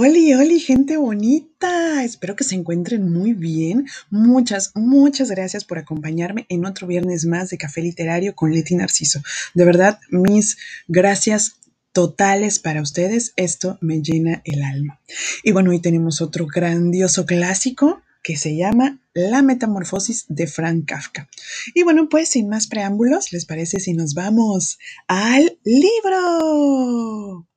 [0.00, 2.04] Oli, oli, gente bonita.
[2.04, 3.88] Espero que se encuentren muy bien.
[4.10, 9.20] Muchas, muchas gracias por acompañarme en otro viernes más de Café Literario con Leti Narciso.
[9.54, 10.56] De verdad, mis
[10.86, 11.56] gracias
[11.90, 13.32] totales para ustedes.
[13.34, 15.00] Esto me llena el alma.
[15.42, 21.28] Y bueno, hoy tenemos otro grandioso clásico que se llama La Metamorfosis de Frank Kafka.
[21.74, 24.78] Y bueno, pues sin más preámbulos, ¿les parece si nos vamos
[25.08, 27.47] al libro?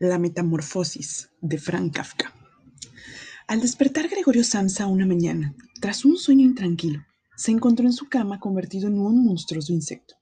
[0.00, 2.34] La Metamorfosis de Frank Kafka.
[3.46, 7.04] Al despertar Gregorio Samsa una mañana, tras un sueño intranquilo,
[7.36, 10.16] se encontró en su cama convertido en un monstruoso insecto.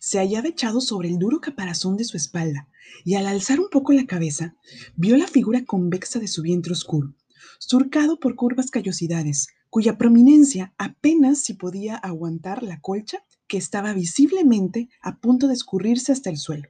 [0.00, 2.68] Se hallaba echado sobre el duro caparazón de su espalda
[3.04, 4.56] y al alzar un poco la cabeza,
[4.96, 7.14] vio la figura convexa de su vientre oscuro,
[7.60, 14.88] surcado por curvas callosidades, cuya prominencia apenas si podía aguantar la colcha que estaba visiblemente
[15.00, 16.68] a punto de escurrirse hasta el suelo.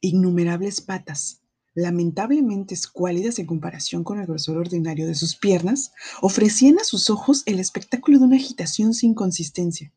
[0.00, 1.41] Innumerables patas,
[1.74, 7.42] lamentablemente escuálidas en comparación con el grosor ordinario de sus piernas, ofrecían a sus ojos
[7.46, 9.92] el espectáculo de una agitación sin consistencia.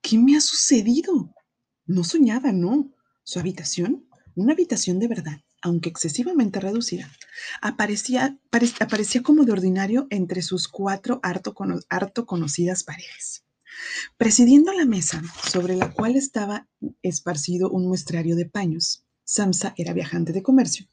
[0.00, 1.34] ¿Qué me ha sucedido?
[1.86, 2.92] No soñaba, no.
[3.22, 7.10] Su habitación, una habitación de verdad, aunque excesivamente reducida,
[7.60, 8.38] aparecía,
[8.80, 11.54] aparecía como de ordinario entre sus cuatro harto,
[11.88, 13.44] harto conocidas paredes.
[14.16, 16.68] Presidiendo la mesa, sobre la cual estaba
[17.02, 20.86] esparcido un muestrario de paños, Samsa era viajante de comercio,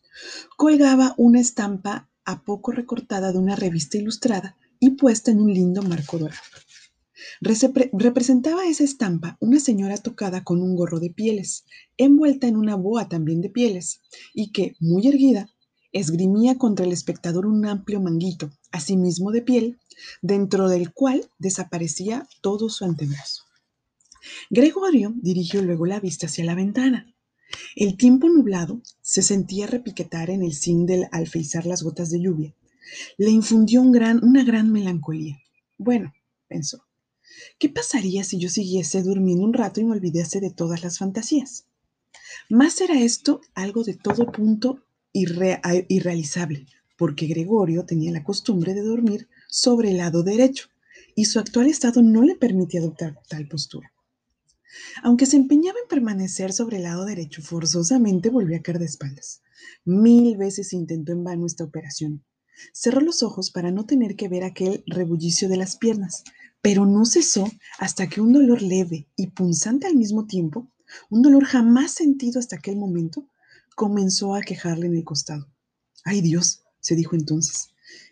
[0.57, 5.81] colgaba una estampa a poco recortada de una revista ilustrada y puesta en un lindo
[5.81, 6.39] marco dorado.
[7.93, 11.65] representaba esa estampa una señora tocada con un gorro de pieles,
[11.97, 14.01] envuelta en una boa también de pieles,
[14.35, 15.49] y que, muy erguida,
[15.91, 19.79] esgrimía contra el espectador un amplio manguito, asimismo de piel,
[20.21, 23.45] dentro del cual desaparecía todo su antebrazo.
[24.51, 27.16] Gregorio dirigió luego la vista hacia la ventana.
[27.75, 30.53] El tiempo nublado se sentía repiquetar en el
[30.85, 32.53] del alfeizar las gotas de lluvia.
[33.17, 35.39] Le infundió una gran melancolía.
[35.77, 36.13] Bueno,
[36.47, 36.83] pensó,
[37.59, 41.65] ¿qué pasaría si yo siguiese durmiendo un rato y me olvidase de todas las fantasías?
[42.49, 46.65] Más era esto algo de todo punto irrealizable,
[46.97, 50.69] porque Gregorio tenía la costumbre de dormir sobre el lado derecho,
[51.15, 53.91] y su actual estado no le permitía adoptar tal postura.
[55.03, 59.41] Aunque se empeñaba en permanecer sobre el lado derecho, forzosamente volvió a caer de espaldas.
[59.85, 62.23] Mil veces intentó en vano esta operación.
[62.73, 66.23] Cerró los ojos para no tener que ver aquel rebullicio de las piernas,
[66.61, 67.49] pero no cesó
[67.79, 70.71] hasta que un dolor leve y punzante al mismo tiempo,
[71.09, 73.29] un dolor jamás sentido hasta aquel momento,
[73.75, 75.47] comenzó a quejarle en el costado.
[76.03, 76.63] ¡Ay Dios!
[76.79, 77.69] se dijo entonces.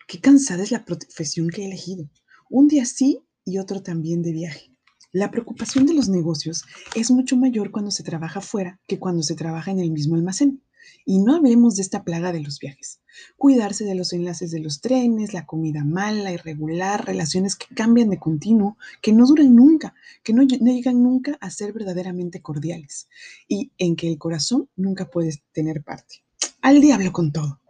[0.07, 2.09] ¡Qué cansada es la profesión que he elegido!
[2.49, 4.74] Un día sí y otro también de viaje.
[5.15, 9.33] La preocupación de los negocios es mucho mayor cuando se trabaja fuera que cuando se
[9.33, 10.61] trabaja en el mismo almacén.
[11.05, 12.99] Y no hablemos de esta plaga de los viajes.
[13.37, 18.19] Cuidarse de los enlaces de los trenes, la comida mala, irregular, relaciones que cambian de
[18.19, 23.07] continuo, que no duran nunca, que no, llegan nunca a ser verdaderamente cordiales
[23.47, 26.25] y en que el corazón nunca puede tener parte.
[26.59, 27.61] Al diablo con todo.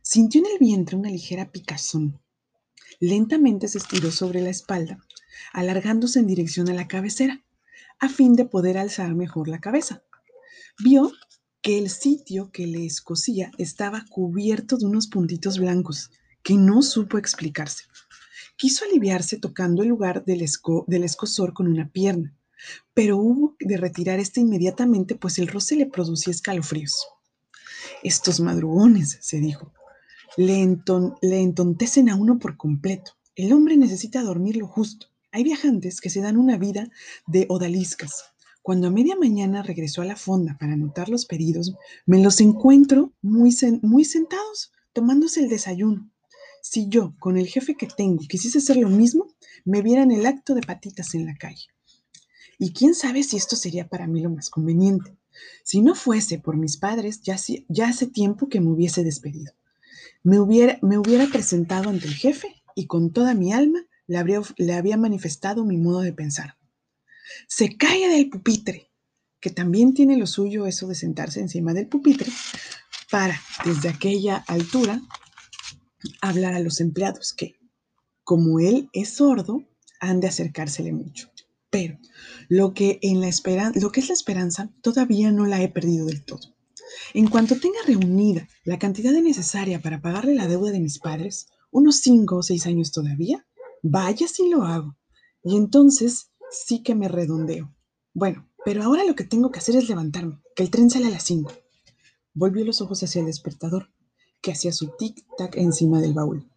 [0.00, 2.18] Sintió en el vientre una ligera picazón.
[3.00, 5.05] Lentamente se estiró sobre la espalda
[5.52, 7.42] alargándose en dirección a la cabecera,
[7.98, 10.02] a fin de poder alzar mejor la cabeza.
[10.78, 11.12] Vio
[11.62, 16.10] que el sitio que le escocía estaba cubierto de unos puntitos blancos
[16.42, 17.84] que no supo explicarse.
[18.56, 22.34] Quiso aliviarse tocando el lugar del, escosor con una pierna,
[22.94, 27.04] pero hubo de retirar este inmediatamente, pues el roce le producía escalofríos.
[28.02, 29.72] Estos madrugones, se dijo,
[30.36, 30.78] le,
[31.22, 33.12] le entontecen a uno por completo.
[33.34, 35.08] El hombre necesita dormir lo justo.
[35.36, 36.88] Hay viajantes que se dan una vida
[37.26, 38.24] de odaliscas.
[38.62, 41.74] Cuando a media mañana regresó a la fonda para anotar los pedidos,
[42.06, 46.10] me los encuentro muy, muy sentados, tomándose el desayuno.
[46.62, 49.26] Si yo, con el jefe que tengo, quisiese hacer lo mismo,
[49.66, 51.66] me vieran el acto de patitas en la calle.
[52.58, 55.18] Y quién sabe si esto sería para mí lo más conveniente.
[55.62, 57.36] Si no fuese por mis padres, ya,
[57.68, 59.52] ya hace tiempo que me hubiese despedido.
[60.22, 64.96] Me hubiera, me hubiera presentado ante el jefe y con toda mi alma le, había
[64.96, 66.56] manifestado mi modo de pensar.
[67.48, 68.90] Se cae del pupitre,
[69.40, 72.30] que también tiene lo suyo eso de sentarse encima del pupitre,
[73.10, 75.00] para, desde aquella altura,
[76.20, 77.58] hablar a los empleados que,
[78.24, 79.64] como él es sordo,
[80.00, 81.30] han de acercársele mucho.
[81.70, 81.98] Pero
[82.48, 83.30] lo que, en la
[83.74, 86.56] lo que es la esperanza todavía no la he perdido del todo.
[87.14, 92.00] En cuanto tenga reunida la cantidad necesaria para pagarle la deuda de mis padres, unos
[92.00, 93.45] cinco o seis años todavía,
[93.82, 94.96] Vaya si lo hago.
[95.42, 97.74] Y entonces sí que me redondeo.
[98.14, 101.10] Bueno, pero ahora lo que tengo que hacer es levantarme, que el tren sale a
[101.10, 101.52] las 5.
[102.34, 103.90] volvió los ojos hacia el despertador,
[104.40, 106.50] que hacía su tic-tac encima del baúl.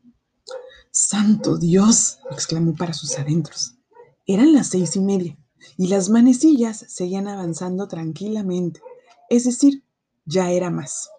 [0.92, 2.20] ¡Santo Dios!
[2.32, 3.76] exclamó para sus adentros.
[4.26, 5.38] Eran las seis y media,
[5.78, 8.82] y las manecillas seguían avanzando tranquilamente,
[9.30, 9.84] es decir,
[10.26, 11.10] ya era más.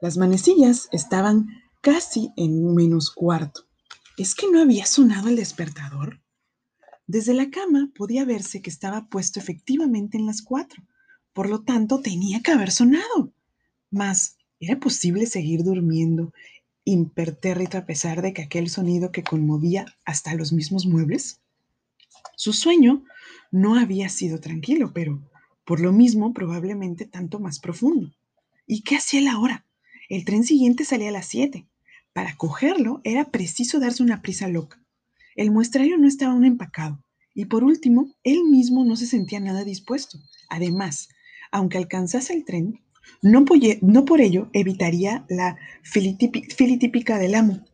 [0.00, 1.48] Las manecillas estaban
[1.80, 3.67] casi en menos cuarto.
[4.18, 6.20] ¿Es que no había sonado el despertador?
[7.06, 10.82] Desde la cama podía verse que estaba puesto efectivamente en las cuatro.
[11.32, 13.32] Por lo tanto, tenía que haber sonado.
[13.92, 16.32] Mas, ¿era posible seguir durmiendo
[16.82, 21.40] impertérrito a pesar de que aquel sonido que conmovía hasta los mismos muebles?
[22.34, 23.04] Su sueño
[23.52, 25.22] no había sido tranquilo, pero
[25.64, 28.12] por lo mismo probablemente tanto más profundo.
[28.66, 29.64] ¿Y qué hacía él ahora?
[30.08, 31.68] El tren siguiente salía a las siete.
[32.18, 34.82] Para cogerlo era preciso darse una prisa loca.
[35.36, 37.00] El muestrario no estaba aún empacado.
[37.32, 40.18] Y por último, él mismo no se sentía nada dispuesto.
[40.48, 41.10] Además,
[41.52, 42.80] aunque alcanzase el tren,
[43.22, 47.64] no, por ello evitaría la filitípica del amo,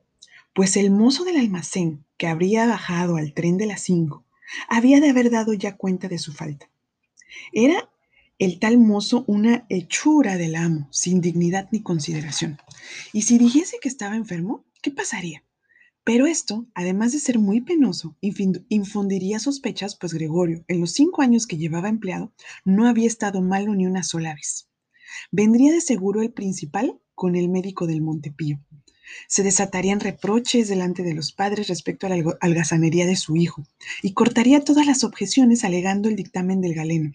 [0.53, 4.27] pues el mozo del almacén, que habría bajado al tren de las cinco,
[4.69, 6.69] había de haber dado ya cuenta de su falta.
[7.51, 7.89] Era
[8.45, 12.59] el tal mozo una hechura del amo, sin dignidad ni consideración.
[13.13, 15.43] Y si dijese que estaba enfermo, ¿qué pasaría?
[16.05, 21.47] Pero esto, además de ser muy penoso, infundiría sospechas, pues Gregorio, en los cinco años
[21.47, 22.35] que llevaba empleado,
[22.67, 24.69] no había estado malo ni una sola vez.
[25.31, 28.61] Vendría de seguro el principal con el médico del Montepío.
[29.27, 33.65] Se desatarían reproches delante de los padres respecto a la algazanería de su hijo,
[34.03, 37.15] y cortaría todas las objeciones alegando el dictamen del galeno,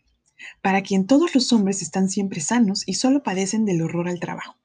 [0.61, 4.55] para quien todos los hombres están siempre sanos y solo padecen del horror al trabajo.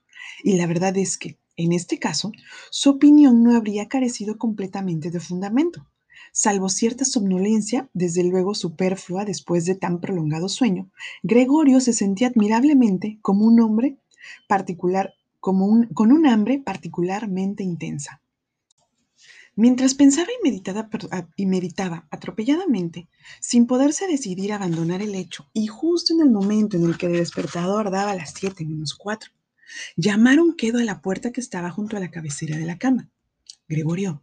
[0.42, 2.32] Y la verdad es que, en este caso,
[2.70, 5.86] su opinión no habría carecido completamente de fundamento,
[6.32, 10.90] salvo cierta somnolencia, desde luego superflua después de tan prolongado sueño.
[11.22, 13.98] Gregorio se sentía admirablemente como un hombre
[14.48, 18.20] particular, como con un hambre particularmente intensa.
[19.56, 20.28] Mientras pensaba
[21.36, 23.08] y meditaba, atropelladamente,
[23.40, 27.06] sin poderse decidir a abandonar el lecho, y justo en el momento en el que
[27.06, 29.30] el despertador daba las siete menos cuatro,
[29.96, 33.08] Llamaron quedo a la puerta que estaba junto a la cabecera de la cama.
[33.68, 34.22] Gregorio,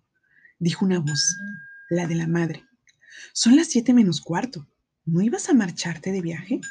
[0.60, 1.38] dijo una voz,
[1.90, 2.66] la de la madre.
[3.34, 4.68] Son las siete menos cuarto.
[5.06, 6.62] ¿No ibas a marcharte de viaje?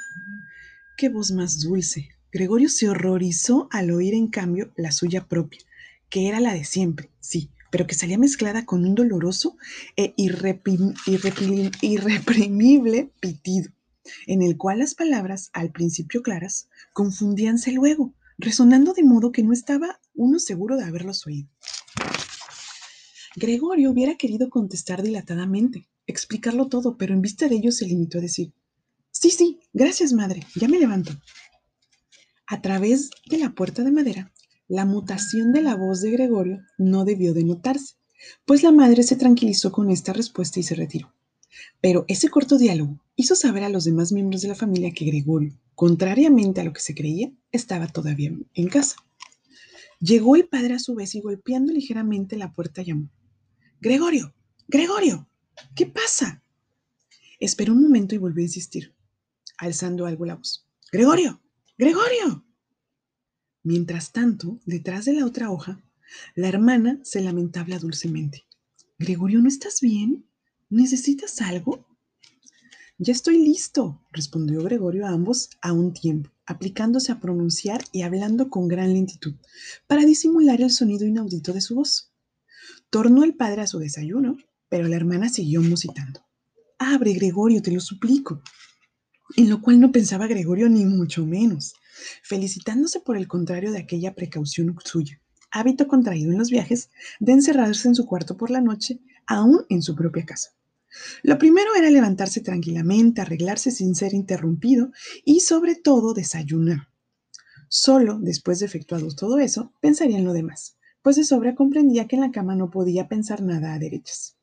[0.97, 2.09] Qué voz más dulce.
[2.33, 5.61] Gregorio se horrorizó al oír en cambio la suya propia,
[6.09, 9.57] que era la de siempre, sí, pero que salía mezclada con un doloroso
[9.97, 13.71] e irreprimible pitido,
[14.27, 19.53] en el cual las palabras, al principio claras, confundíanse luego, resonando de modo que no
[19.53, 21.49] estaba uno seguro de haberlos oído.
[23.37, 28.23] Gregorio hubiera querido contestar dilatadamente, explicarlo todo, pero en vista de ello se limitó a
[28.23, 28.53] decir,
[29.13, 31.13] sí, sí, gracias madre, ya me levanto.
[32.47, 34.33] A través de la puerta de madera,
[34.71, 37.97] la mutación de la voz de Gregorio no debió de notarse,
[38.45, 41.13] pues la madre se tranquilizó con esta respuesta y se retiró.
[41.81, 45.59] Pero ese corto diálogo hizo saber a los demás miembros de la familia que Gregorio,
[45.75, 48.95] contrariamente a lo que se creía, estaba todavía en casa.
[49.99, 53.11] Llegó el padre a su vez y golpeando ligeramente la puerta llamó.
[53.81, 54.33] Gregorio,
[54.69, 55.29] Gregorio,
[55.75, 56.45] ¿qué pasa?
[57.41, 58.95] Esperó un momento y volvió a insistir,
[59.59, 60.65] alzando algo la voz.
[60.93, 61.43] Gregorio,
[61.77, 62.45] Gregorio.
[63.63, 65.83] Mientras tanto, detrás de la otra hoja,
[66.35, 68.45] la hermana se lamentaba dulcemente.
[68.99, 70.27] Gregorio, ¿no estás bien?
[70.71, 71.87] ¿Necesitas algo?
[72.97, 78.51] Ya estoy listo, respondió Gregorio a ambos a un tiempo, aplicándose a pronunciar y hablando
[78.51, 79.35] con gran lentitud,
[79.87, 82.13] para disimular el sonido inaudito de su voz.
[82.91, 84.37] Tornó el padre a su desayuno,
[84.69, 86.21] pero la hermana siguió musitando.
[86.79, 88.43] Abre, Gregorio, te lo suplico.
[89.37, 91.75] En lo cual no pensaba Gregorio ni mucho menos,
[92.23, 97.89] felicitándose por el contrario de aquella precaución suya, hábito contraído en los viajes de encerrarse
[97.89, 100.51] en su cuarto por la noche, aún en su propia casa.
[101.23, 104.91] Lo primero era levantarse tranquilamente, arreglarse sin ser interrumpido
[105.25, 106.89] y sobre todo desayunar.
[107.69, 112.17] Solo después de efectuado todo eso, pensaría en lo demás, pues de sobra comprendía que
[112.17, 114.37] en la cama no podía pensar nada a derechas.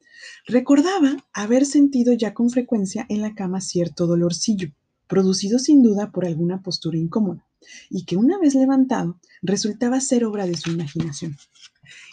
[0.45, 4.69] Recordaba haber sentido ya con frecuencia en la cama cierto dolorcillo,
[5.07, 7.46] producido sin duda por alguna postura incómoda,
[7.89, 11.37] y que una vez levantado resultaba ser obra de su imaginación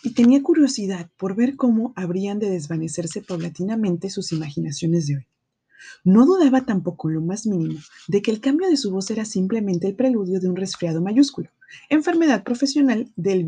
[0.03, 5.27] y tenía curiosidad por ver cómo habrían de desvanecerse paulatinamente sus imaginaciones de hoy.
[6.03, 9.87] No dudaba tampoco lo más mínimo de que el cambio de su voz era simplemente
[9.87, 11.51] el preludio de un resfriado mayúsculo,
[11.89, 13.47] enfermedad profesional del,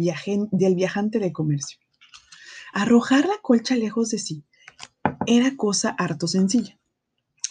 [0.50, 1.78] del viajante de comercio.
[2.72, 4.44] Arrojar la colcha lejos de sí
[5.26, 6.78] era cosa harto sencilla.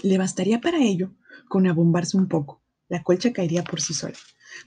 [0.03, 1.11] Le bastaría para ello
[1.47, 2.61] con abombarse un poco.
[2.95, 4.15] La colcha caería por sí sola.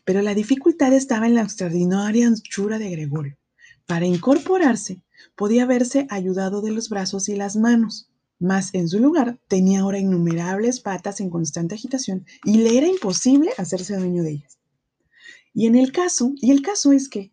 [0.05, 3.39] pero la dificultad estaba en la extraordinaria anchura de Gregorio.
[3.87, 5.01] Para incorporarse,
[5.35, 9.99] podía verse ayudado de los brazos y las manos, mas en su lugar tenía ahora
[9.99, 14.59] innumerables patas en constante agitación y le era imposible hacerse dueño de ellas.
[15.55, 17.33] Y en el caso, y el caso es que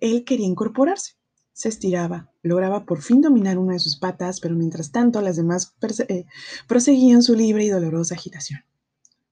[0.00, 1.14] él quería incorporarse.
[1.54, 5.74] Se estiraba, lograba por fin dominar una de sus patas, pero mientras tanto las demás
[6.06, 6.24] eh,
[6.68, 8.60] proseguían su libre y dolorosa agitación.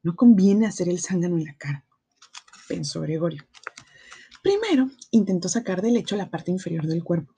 [0.05, 1.87] No conviene hacer el zángano en la cara,
[2.69, 3.43] pensó Gregorio.
[4.43, 7.33] Primero intentó sacar del lecho la parte inferior del cuerpo,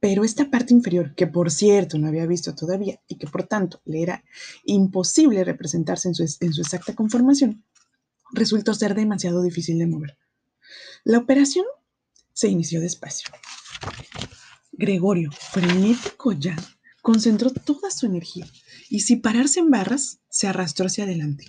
[0.00, 3.82] pero esta parte inferior, que por cierto no había visto todavía y que por tanto
[3.84, 4.24] le era
[4.64, 7.62] imposible representarse en su, en su exacta conformación,
[8.32, 10.16] resultó ser demasiado difícil de mover.
[11.04, 11.66] La operación
[12.32, 13.28] se inició despacio.
[14.72, 16.56] Gregorio, frenético ya,
[17.02, 18.46] concentró toda su energía
[18.88, 21.46] y sin pararse en barras, se arrastró hacia adelante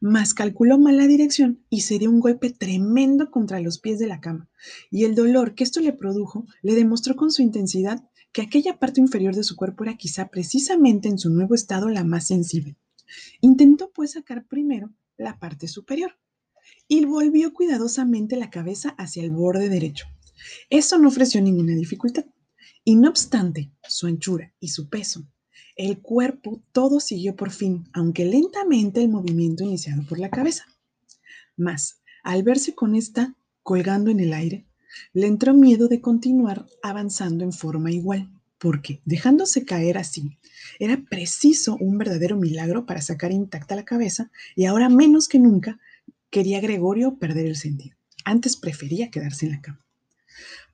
[0.00, 4.06] mas calculó mal la dirección y se dio un golpe tremendo contra los pies de
[4.06, 4.48] la cama,
[4.90, 9.00] y el dolor que esto le produjo le demostró con su intensidad que aquella parte
[9.00, 12.76] inferior de su cuerpo era quizá precisamente en su nuevo estado la más sensible.
[13.40, 16.18] Intentó pues sacar primero la parte superior
[16.88, 20.06] y volvió cuidadosamente la cabeza hacia el borde derecho.
[20.70, 22.24] Eso no ofreció ninguna dificultad,
[22.84, 25.26] y no obstante su anchura y su peso
[25.76, 30.66] el cuerpo todo siguió por fin, aunque lentamente, el movimiento iniciado por la cabeza.
[31.56, 34.66] Mas, al verse con esta colgando en el aire,
[35.12, 40.38] le entró miedo de continuar avanzando en forma igual, porque, dejándose caer así,
[40.78, 45.80] era preciso un verdadero milagro para sacar intacta la cabeza y ahora menos que nunca
[46.30, 47.96] quería Gregorio perder el sentido.
[48.24, 49.81] Antes prefería quedarse en la cama.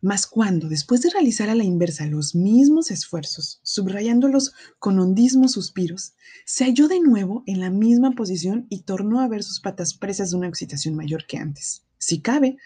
[0.00, 6.15] Mas cuando, después de realizar a la inversa los mismos esfuerzos, subrayándolos con hondismos suspiros,
[6.45, 10.31] se halló de nuevo en la misma posición y tornó a ver sus patas presas
[10.31, 11.83] de una excitación mayor que antes.
[11.99, 12.59] Si cabe,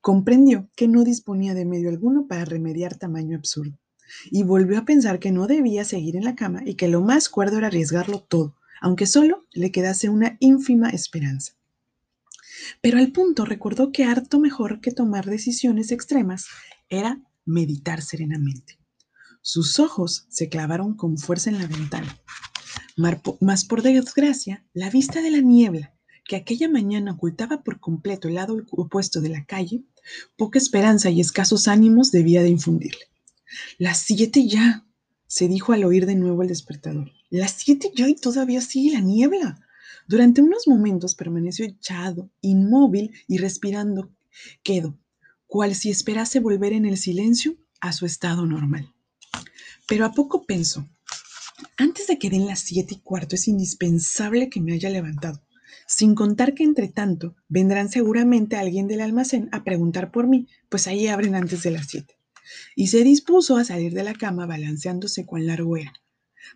[0.00, 3.76] comprendió que no disponía de medio alguno para remediar tamaño absurdo,
[4.30, 7.28] y volvió a pensar que no debía seguir en la cama y que lo más
[7.28, 11.55] cuerdo era arriesgarlo todo, aunque solo le quedase una ínfima esperanza.
[12.80, 16.46] Pero al punto recordó que harto mejor que tomar decisiones extremas
[16.88, 18.78] era meditar serenamente.
[19.42, 22.18] Sus ojos se clavaron con fuerza en la ventana.
[23.40, 25.94] Mas por desgracia, la vista de la niebla,
[26.24, 29.84] que aquella mañana ocultaba por completo el lado opuesto de la calle,
[30.36, 33.06] poca esperanza y escasos ánimos debía de infundirle.
[33.78, 34.86] Las siete ya,
[35.26, 37.12] se dijo al oír de nuevo el despertador.
[37.30, 39.65] Las siete ya y todavía sigue la niebla.
[40.08, 44.10] Durante unos momentos permaneció echado, inmóvil y respirando.
[44.62, 44.98] Quedo,
[45.46, 48.92] cual si esperase volver en el silencio a su estado normal.
[49.88, 50.88] Pero a poco pensó,
[51.76, 55.42] antes de que den las siete y cuarto es indispensable que me haya levantado,
[55.86, 60.86] sin contar que entre tanto vendrán seguramente alguien del almacén a preguntar por mí, pues
[60.86, 62.18] ahí abren antes de las siete.
[62.74, 65.92] Y se dispuso a salir de la cama balanceándose cuán largo era,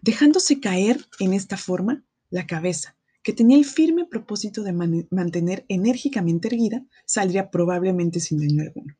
[0.02, 4.72] dejándose caer en esta forma la cabeza, que tenía el firme propósito de
[5.10, 8.96] mantener enérgicamente erguida, saldría probablemente sin daño alguno.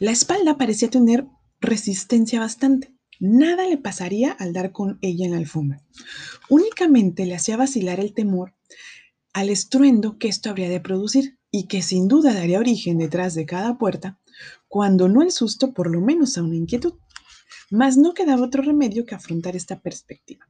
[0.00, 1.26] La espalda parecía tener
[1.60, 2.94] resistencia bastante.
[3.20, 5.82] Nada le pasaría al dar con ella en la alfombra.
[6.48, 8.54] Únicamente le hacía vacilar el temor
[9.32, 13.46] al estruendo que esto habría de producir y que sin duda daría origen detrás de
[13.46, 14.18] cada puerta,
[14.68, 16.94] cuando no el susto, por lo menos a una inquietud.
[17.70, 20.46] Mas no quedaba otro remedio que afrontar esta perspectiva.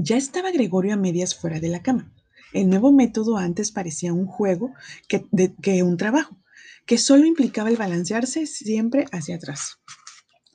[0.00, 2.14] Ya estaba Gregorio a medias fuera de la cama.
[2.52, 4.72] El nuevo método antes parecía un juego
[5.08, 6.36] que, un trabajo,
[6.86, 9.80] que solo implicaba el balancearse siempre hacia atrás.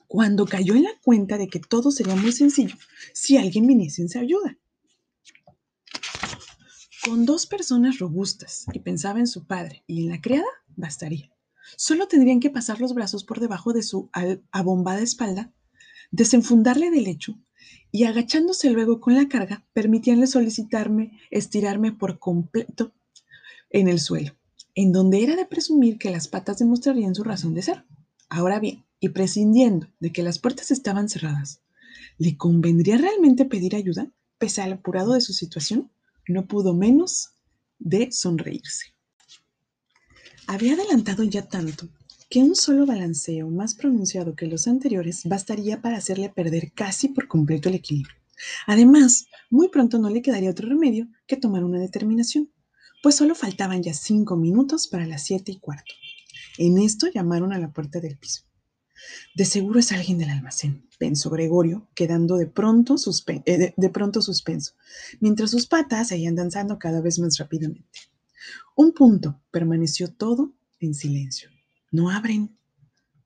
[0.08, 2.74] Cuando cayó en la cuenta de que todo sería muy sencillo
[3.12, 4.56] si alguien viniese en su ayuda.
[7.04, 11.30] Con dos personas robustas, y pensaba en su padre y en la criada, bastaría.
[11.76, 14.08] Solo tendrían que pasar los brazos por debajo de su
[14.52, 15.52] abombada espalda,
[16.10, 17.38] desenfundarle del lecho
[17.90, 22.92] y agachándose luego con la carga, permitíanle solicitarme estirarme por completo
[23.70, 24.34] en el suelo,
[24.74, 27.84] en donde era de presumir que las patas demostrarían su razón de ser.
[28.28, 31.60] Ahora bien, y prescindiendo de que las puertas estaban cerradas,
[32.18, 34.10] ¿le convendría realmente pedir ayuda?
[34.38, 35.90] Pese al apurado de su situación,
[36.26, 37.34] no pudo menos
[37.78, 38.94] de sonreírse.
[40.46, 41.88] Había adelantado ya tanto
[42.34, 47.28] que un solo balanceo más pronunciado que los anteriores bastaría para hacerle perder casi por
[47.28, 48.16] completo el equilibrio.
[48.66, 52.50] Además, muy pronto no le quedaría otro remedio que tomar una determinación,
[53.04, 55.94] pues solo faltaban ya cinco minutos para las siete y cuarto.
[56.58, 58.42] En esto llamaron a la puerta del piso.
[59.36, 62.96] De seguro es alguien del almacén, pensó Gregorio, quedando de pronto,
[63.46, 64.72] eh, de pronto suspenso,
[65.20, 68.00] mientras sus patas seguían danzando cada vez más rápidamente.
[68.74, 71.53] Un punto permaneció todo en silencio.
[71.94, 72.58] No abren,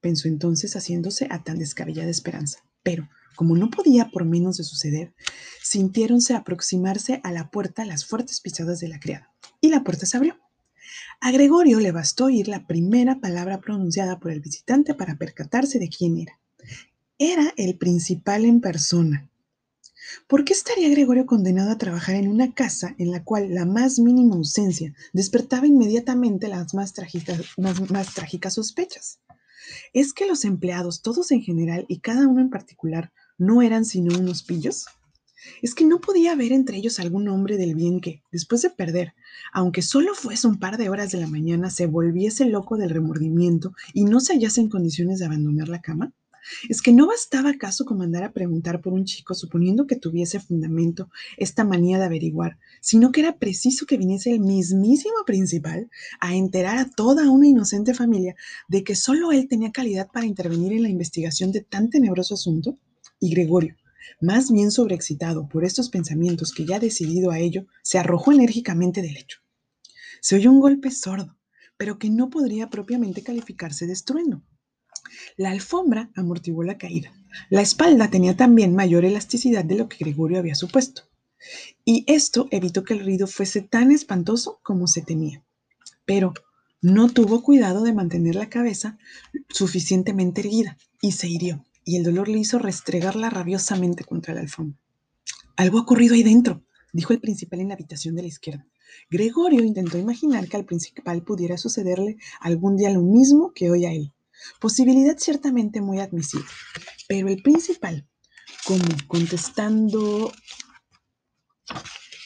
[0.02, 2.58] pensó entonces haciéndose a tan descabellada esperanza.
[2.82, 5.14] Pero, como no podía por menos de suceder,
[5.62, 9.32] sintiéronse aproximarse a la puerta las fuertes pisadas de la criada,
[9.62, 10.36] y la puerta se abrió.
[11.18, 15.88] A Gregorio le bastó oír la primera palabra pronunciada por el visitante para percatarse de
[15.88, 16.38] quién era.
[17.16, 19.30] Era el principal en persona.
[20.26, 23.98] ¿Por qué estaría Gregorio condenado a trabajar en una casa en la cual la más
[23.98, 29.20] mínima ausencia despertaba inmediatamente las más trágicas, sospechas?
[29.92, 34.18] ¿Es que los empleados, todos en general y cada uno en particular, no eran sino
[34.18, 34.86] unos pillos?
[35.62, 39.14] Es que no podía haber entre ellos algún hombre del bien que, después de perder,
[39.52, 43.72] aunque solo fuese un par de horas de la mañana, se volviese loco del remordimiento
[43.94, 46.12] y no se hallase en condiciones de abandonar la cama?
[46.68, 50.40] Es que no bastaba acaso con mandar a preguntar por un chico suponiendo que tuviese
[50.40, 55.90] fundamento esta manía de averiguar, sino que era preciso que viniese el mismísimo principal
[56.20, 58.34] a enterar a toda una inocente familia
[58.68, 62.78] de que solo él tenía calidad para intervenir en la investigación de tan tenebroso asunto.
[63.20, 63.76] Y Gregorio,
[64.20, 69.14] más bien sobreexcitado por estos pensamientos que ya decidido a ello, se arrojó enérgicamente del
[69.14, 69.40] lecho.
[70.20, 71.36] Se oyó un golpe sordo,
[71.76, 74.42] pero que no podría propiamente calificarse de estruendo.
[75.36, 77.12] La alfombra amortiguó la caída.
[77.50, 81.02] La espalda tenía también mayor elasticidad de lo que Gregorio había supuesto.
[81.84, 85.42] Y esto evitó que el ruido fuese tan espantoso como se temía.
[86.04, 86.34] Pero
[86.80, 88.98] no tuvo cuidado de mantener la cabeza
[89.48, 94.78] suficientemente erguida y se hirió y el dolor le hizo restregarla rabiosamente contra la alfombra.
[95.56, 96.62] Algo ha ocurrido ahí dentro,
[96.92, 98.66] dijo el principal en la habitación de la izquierda.
[99.10, 103.92] Gregorio intentó imaginar que al principal pudiera sucederle algún día lo mismo que hoy a
[103.94, 104.12] él.
[104.60, 106.46] Posibilidad ciertamente muy admisible.
[107.08, 108.06] Pero el principal,
[108.64, 110.32] como contestando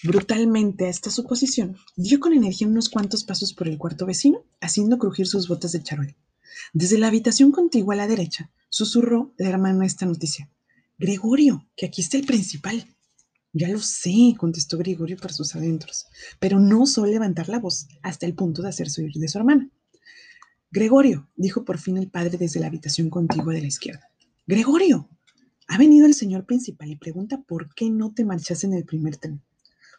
[0.03, 4.99] brutalmente a esta suposición, dio con energía unos cuantos pasos por el cuarto vecino, haciendo
[4.99, 6.17] crujir sus botas de charol.
[6.73, 10.51] Desde la habitación contigua a la derecha, Susurró la hermana esta noticia.
[10.97, 12.87] Gregorio, que aquí está el principal.
[13.53, 16.07] Ya lo sé, contestó Gregorio por sus adentros,
[16.41, 19.69] pero no suele levantar la voz hasta el punto de hacerse oír de su hermana.
[20.73, 24.09] Gregorio, dijo por fin el padre desde la habitación contigua de la izquierda.
[24.47, 25.07] Gregorio,
[25.69, 29.19] ha venido el señor principal y pregunta por qué no te marchas en el primer
[29.19, 29.43] tren.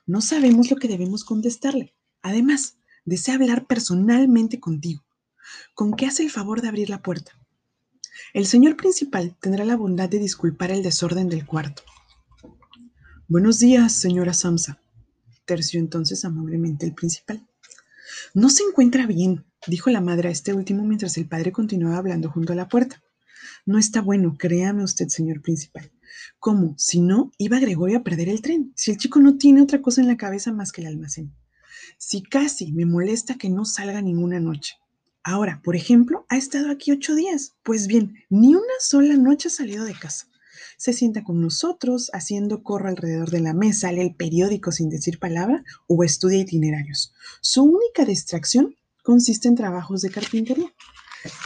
[0.07, 1.93] No sabemos lo que debemos contestarle.
[2.23, 5.03] Además, desea hablar personalmente contigo.
[5.75, 7.33] ¿Con qué hace el favor de abrir la puerta?
[8.33, 11.83] El señor principal tendrá la bondad de disculpar el desorden del cuarto.
[13.27, 14.81] Buenos días, señora Samsa,
[15.45, 17.47] terció entonces amablemente el principal.
[18.33, 22.29] No se encuentra bien, dijo la madre a este último mientras el padre continuaba hablando
[22.29, 23.01] junto a la puerta.
[23.65, 25.91] No está bueno, créame usted, señor principal.
[26.39, 26.75] ¿Cómo?
[26.77, 28.73] Si no, iba Gregorio a perder el tren.
[28.75, 31.33] Si el chico no tiene otra cosa en la cabeza más que el almacén.
[31.97, 34.75] Si casi me molesta que no salga ninguna noche.
[35.23, 37.55] Ahora, por ejemplo, ha estado aquí ocho días.
[37.63, 40.27] Pues bien, ni una sola noche ha salido de casa.
[40.77, 45.19] Se sienta con nosotros, haciendo corro alrededor de la mesa, lee el periódico sin decir
[45.19, 47.13] palabra o estudia itinerarios.
[47.41, 50.73] Su única distracción consiste en trabajos de carpintería.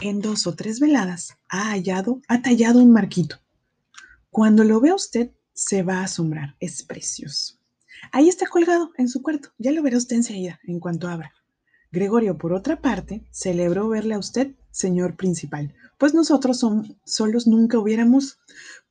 [0.00, 3.36] En dos o tres veladas ha hallado, ha tallado un marquito.
[4.30, 6.56] Cuando lo vea usted, se va a asombrar.
[6.60, 7.58] Es precioso.
[8.12, 9.50] Ahí está colgado en su cuarto.
[9.58, 11.32] Ya lo verá usted enseguida, en cuanto abra.
[11.90, 16.64] Gregorio, por otra parte, celebró verle a usted, señor principal, pues nosotros
[17.04, 18.38] solos nunca hubiéramos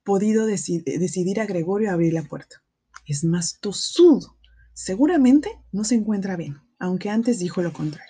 [0.04, 2.64] podido decidir a Gregorio abrir la puerta.
[3.06, 4.38] Es más tosudo.
[4.74, 8.07] Seguramente no se encuentra bien, aunque antes dijo lo contrario.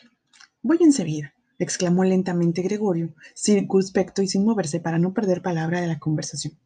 [0.62, 6.00] Voy enseguida, exclamó lentamente Gregorio, circunspecto y sin moverse para no perder palabra de la
[6.00, 6.58] conversación.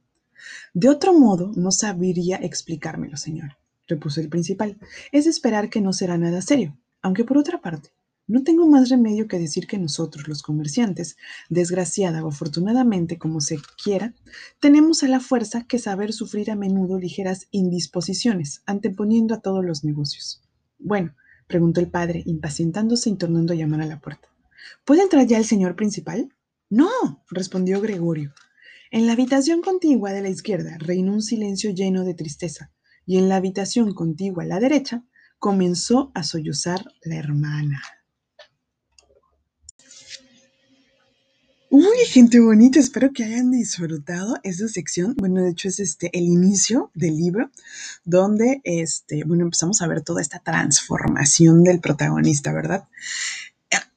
[0.74, 4.78] De otro modo, no sabría explicármelo, señor, repuso el principal.
[5.12, 7.92] Es esperar que no será nada serio, aunque por otra parte,
[8.28, 11.18] no tengo más remedio que decir que nosotros, los comerciantes,
[11.50, 14.14] desgraciada o afortunadamente, como se quiera,
[14.62, 19.84] tenemos a la fuerza que saber sufrir a menudo ligeras indisposiciones, anteponiendo a todos los
[19.84, 20.42] negocios.
[20.80, 21.14] Bueno,
[21.52, 24.30] preguntó el padre, impacientándose y tornando a llamar a la puerta.
[24.86, 26.34] ¿Puede entrar ya el señor principal?
[26.70, 26.90] No,
[27.30, 28.34] respondió Gregorio.
[28.90, 32.72] En la habitación contigua de la izquierda reinó un silencio lleno de tristeza,
[33.06, 35.04] y en la habitación contigua a la derecha
[35.40, 37.82] comenzó a sollozar la hermana.
[41.74, 45.16] Uy, gente bonita, espero que hayan disfrutado esta sección.
[45.18, 47.50] Bueno, de hecho es este el inicio del libro
[48.04, 52.90] donde este, bueno, empezamos a ver toda esta transformación del protagonista, ¿verdad?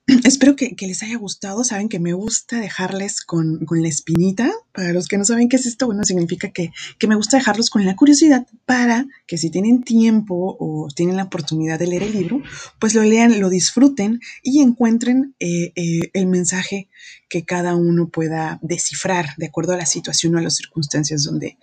[0.25, 1.65] espero que, les haya gustado.
[1.65, 4.53] Saben que me gusta dejarles con, la espinita.
[4.73, 6.73] Para los que no saben qué es esto, bueno, significa que,
[7.09, 11.79] me gusta dejarlos con la curiosidad para que si tienen tiempo o tienen la oportunidad
[11.79, 12.43] de leer el libro,
[12.79, 16.89] pues lo lean, lo disfruten y encuentren eh, eh, el mensaje
[17.29, 21.59] que cada uno pueda descifrar de acuerdo a la situación o a las circunstancias donde,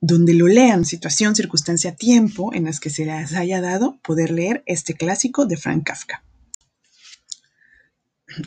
[0.00, 4.62] donde lo lean, situación, circunstancia, tiempo en las que se les haya dado poder leer
[4.66, 6.24] este clásico de Frank Kafka.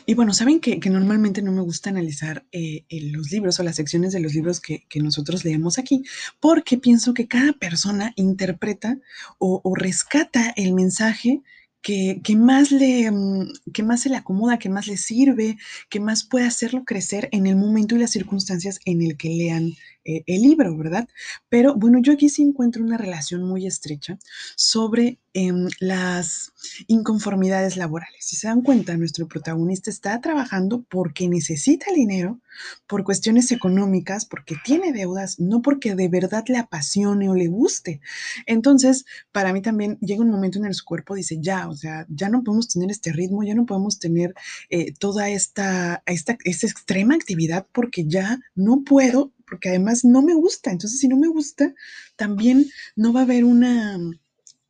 [0.04, 4.12] Y bueno, saben que, normalmente no me gusta analizar eh, los libros o las secciones
[4.12, 6.04] de los libros que, nosotros leemos aquí,
[6.38, 8.98] porque pienso que cada persona interpreta
[9.38, 11.42] o, o rescata el mensaje
[11.82, 15.56] que, más le, mm, que más se le acomoda, que más le sirve,
[15.88, 19.72] que más puede hacerlo crecer en el momento y las circunstancias en el que lean
[20.04, 21.08] eh, el libro, ¿verdad?
[21.48, 24.18] Pero bueno, yo aquí sí encuentro una relación muy estrecha
[24.56, 26.52] sobre em, las
[26.86, 28.24] inconformidades laborales.
[28.24, 32.40] Si se dan cuenta, nuestro protagonista está trabajando porque necesita dinero,
[32.86, 38.00] por cuestiones económicas, porque tiene deudas, no porque de verdad le apasione o le guste.
[38.46, 42.06] Entonces, para mí también llega un momento en el su cuerpo dice, ya, o sea,
[42.08, 44.34] ya no podemos tener este ritmo, ya no podemos tener
[44.70, 50.34] eh, toda esta, esta, esta extrema actividad porque ya no puedo porque además no me
[50.34, 50.70] gusta.
[50.70, 51.74] Entonces, si no me gusta,
[52.16, 53.98] también no va a haber una,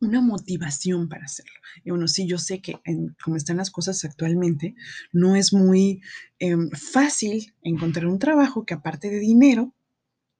[0.01, 1.53] una motivación para hacerlo.
[1.85, 2.79] Y bueno, sí, yo sé que
[3.23, 4.75] como están las cosas actualmente,
[5.13, 6.01] no es muy
[6.39, 9.73] em, fácil encontrar un trabajo que aparte de dinero,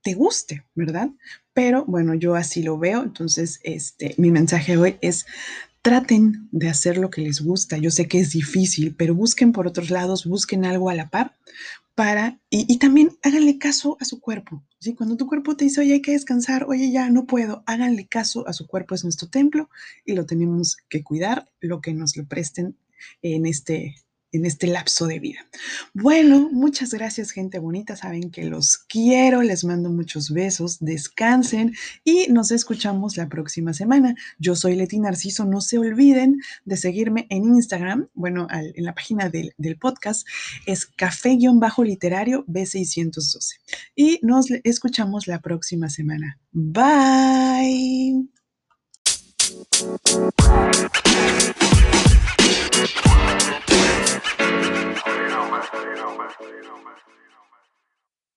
[0.04, 1.12] te guste, ¿verdad?
[1.54, 3.04] Pero bueno, yo así lo veo.
[3.04, 5.28] Entonces, este, mi mensaje hoy es
[5.84, 7.78] traten de hacer lo que les gusta.
[7.78, 11.38] Yo sé que es difícil, pero busquen por otros lados, busquen algo a la par
[12.02, 14.64] para, y, también háganle caso a su cuerpo.
[14.80, 14.96] ¿sí?
[14.96, 18.48] Cuando tu cuerpo te dice, oye, hay que descansar, oye, ya no puedo, háganle caso
[18.48, 19.70] a su cuerpo, es nuestro templo
[20.04, 22.76] y lo tenemos que cuidar, lo que nos lo presten
[23.22, 23.98] en este
[24.32, 25.40] en este lapso de vida.
[25.94, 32.28] Bueno, muchas gracias gente bonita, saben que los quiero, les mando muchos besos, descansen y
[32.30, 34.16] nos escuchamos la próxima semana.
[34.40, 39.30] Yo soy Leti Narciso, no se olviden de seguirme en Instagram, bueno, en la página
[39.30, 40.28] del, del podcast
[40.66, 43.60] es café-literario B612
[43.96, 46.40] y nos escuchamos la próxima semana.
[46.52, 48.28] Bye.
[55.04, 55.64] Sorry, no, man.
[56.38, 56.91] Sorry,